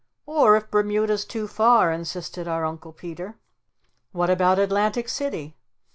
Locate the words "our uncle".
2.47-2.91